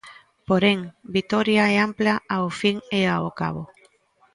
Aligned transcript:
Porén, 0.47 0.79
vitoria 1.15 1.63
e 1.73 1.75
ampla 1.87 2.13
ao 2.35 2.45
fin 2.59 2.77
e 2.99 3.01
ao 3.13 3.27
cabo. 3.39 3.63